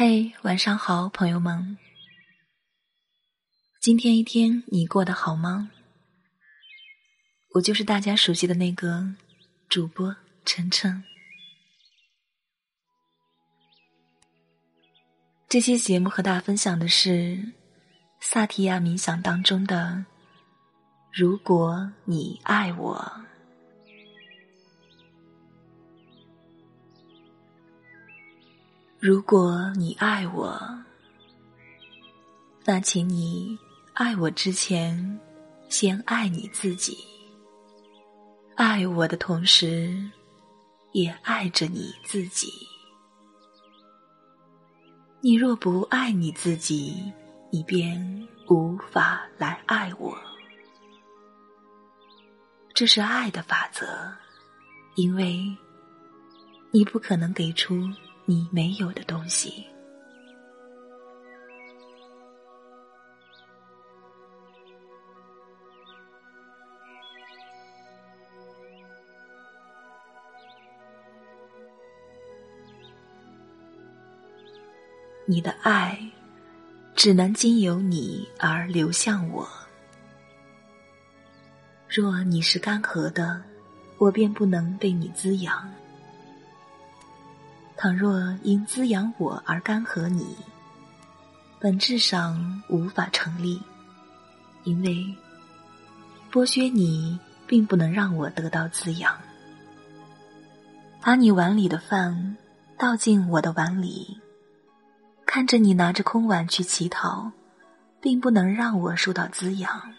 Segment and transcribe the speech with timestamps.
[0.00, 1.76] 嘿，晚上好，朋友们。
[3.80, 5.72] 今天一天你过得好吗？
[7.54, 9.12] 我就是大家熟悉的那个
[9.68, 10.14] 主播
[10.44, 11.02] 晨晨。
[15.48, 17.52] 这期节目和大家分享的是
[18.20, 20.06] 萨提亚冥想当中的
[21.12, 23.22] “如果你爱我”。
[29.00, 30.60] 如果你爱我，
[32.64, 33.56] 那请你
[33.92, 35.20] 爱我之前，
[35.68, 36.98] 先爱你自己。
[38.56, 39.96] 爱我的同时，
[40.90, 42.48] 也爱着你自己。
[45.20, 47.12] 你若不爱你自己，
[47.52, 50.18] 你便无法来爱我。
[52.74, 53.86] 这是爱的法则，
[54.96, 55.56] 因为
[56.72, 57.88] 你不可能给出。
[58.30, 59.64] 你没有的东西，
[75.24, 75.98] 你的爱
[76.94, 79.48] 只能经由你而流向我。
[81.88, 83.42] 若你是干涸的，
[83.96, 85.66] 我便不能被你滋养。
[87.80, 90.36] 倘若因滋养我而干涸你，
[91.60, 93.62] 本质上无法成立，
[94.64, 95.06] 因为
[96.32, 99.16] 剥削你并不能让我得到滋养。
[101.00, 102.36] 把你碗里的饭
[102.76, 104.18] 倒进我的碗里，
[105.24, 107.30] 看着你拿着空碗去乞讨，
[108.00, 109.94] 并不能让我受到滋养。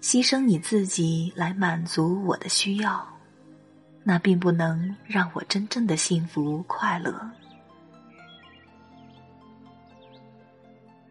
[0.00, 3.19] 牺牲你自己来满足我的需要。
[4.02, 7.30] 那并不能让我真正的幸福快乐。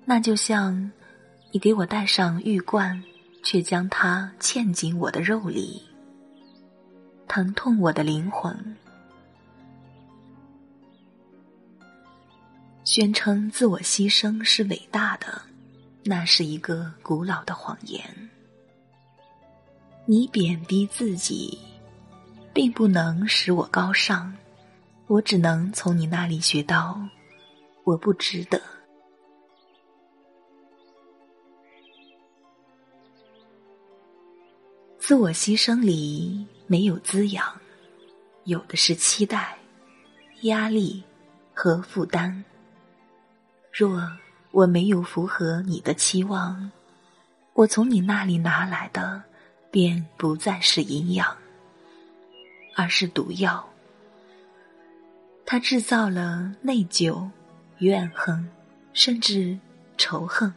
[0.06, 0.92] 那就像
[1.52, 3.02] 你给我戴上玉冠，
[3.44, 5.82] 却将它嵌进我的肉里，
[7.28, 8.76] 疼痛我的灵魂。
[12.84, 15.40] 宣称自我牺牲是伟大的，
[16.04, 18.04] 那是一个古老的谎言。
[20.08, 21.60] 你贬低自己。
[22.54, 24.34] 并不能使我高尚，
[25.08, 27.00] 我只能从你那里学到，
[27.84, 28.62] 我不值得。
[34.98, 37.46] 自我牺牲里没有滋养，
[38.44, 39.58] 有的是期待、
[40.42, 41.04] 压力
[41.54, 42.44] 和负担。
[43.72, 44.02] 若
[44.52, 46.72] 我没有符合你的期望，
[47.54, 49.24] 我从你那里拿来的
[49.72, 51.36] 便不再是营养。
[52.76, 53.68] 而是毒药，
[55.46, 57.30] 它制造了内疚、
[57.80, 58.50] 怨恨，
[58.94, 59.60] 甚至
[59.98, 60.54] 仇恨。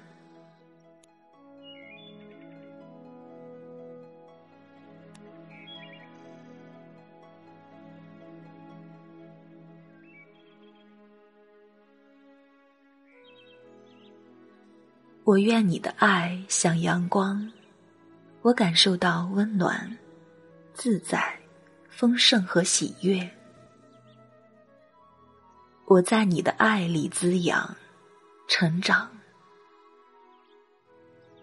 [15.24, 17.50] 我愿你的爱像阳光，
[18.42, 19.96] 我感受到温暖、
[20.74, 21.41] 自在。
[21.94, 23.30] 丰盛和喜悦，
[25.86, 27.76] 我在你的爱里滋养、
[28.48, 29.08] 成长。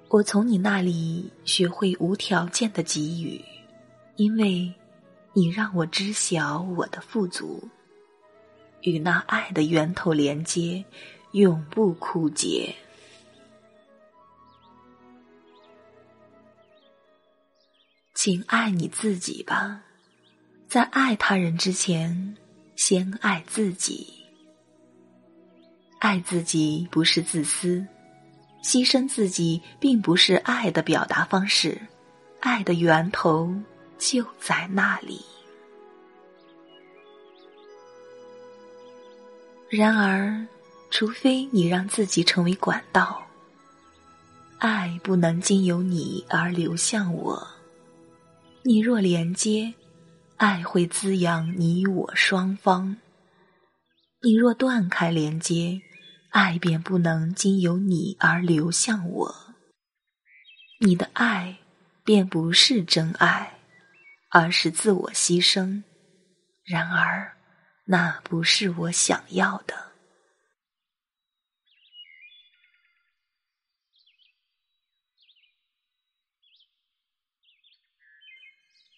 [0.10, 3.40] 我从你那里学会无条件的给予，
[4.16, 4.74] 因为
[5.34, 7.70] 你让我知晓我的富足，
[8.82, 10.84] 与那爱的源头连接，
[11.34, 12.76] 永不枯竭。
[18.16, 19.84] 请爱你自己吧。
[20.70, 22.38] 在爱他人之前，
[22.76, 24.14] 先爱自己。
[25.98, 27.84] 爱自己不是自私，
[28.64, 31.82] 牺牲自己并不是爱的表达方式，
[32.40, 33.52] 爱的源头
[33.98, 35.26] 就在那里。
[39.72, 40.46] 然而，
[40.92, 43.24] 除非你让自己成为管道，
[44.60, 47.48] 爱不能经由你而流向我。
[48.62, 49.74] 你若连接。
[50.40, 52.96] 爱会滋养你我双方。
[54.22, 55.82] 你若断开连接，
[56.30, 59.36] 爱便不能经由你而流向我。
[60.80, 61.58] 你的爱
[62.06, 63.60] 便不是真爱，
[64.30, 65.84] 而是自我牺牲。
[66.64, 67.36] 然而，
[67.84, 69.92] 那不是我想要的。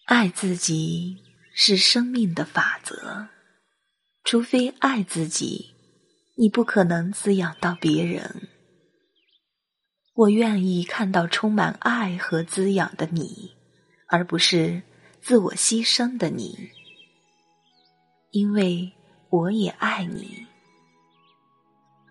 [0.04, 1.31] 爱自己。
[1.54, 3.28] 是生命的法则。
[4.24, 5.74] 除非爱自己，
[6.36, 8.48] 你不可能滋养到别人。
[10.14, 13.52] 我愿意看到充满爱和滋养的你，
[14.06, 14.82] 而不是
[15.20, 16.70] 自我牺牲的你，
[18.30, 18.92] 因为
[19.30, 20.46] 我也爱你。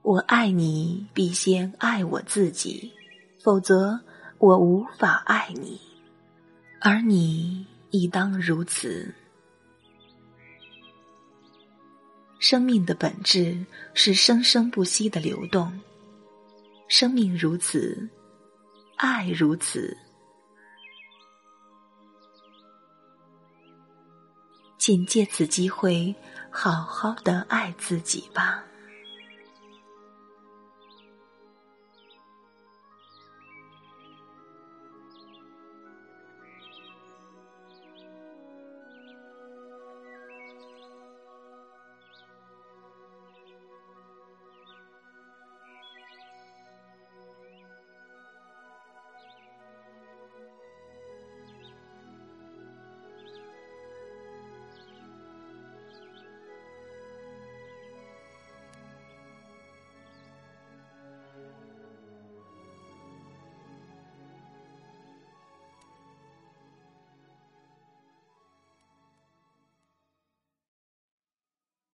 [0.04, 2.92] 我爱你，必先爱我自己，
[3.44, 4.02] 否则
[4.40, 5.80] 我无法爱你，
[6.80, 9.14] 而你亦当如此。
[12.42, 13.56] 生命的本质
[13.94, 15.80] 是生生不息的流动。
[16.88, 18.10] 生命如此，
[18.98, 19.96] 爱如此，
[24.80, 26.14] 请借此机会
[26.50, 28.64] 好好的爱自己吧。